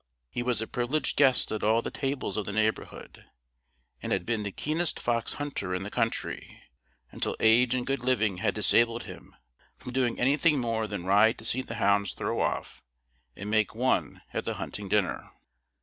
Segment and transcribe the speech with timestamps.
[0.31, 3.25] He was a privileged guest at all the tables of the neighborhood,
[4.01, 6.59] and had been the keenest fox hunter in the country,
[7.11, 9.35] until age and good living had disabled him
[9.77, 12.81] from doing anything more than ride to see the hounds throw off,
[13.35, 15.29] and make one at the hunting dinner.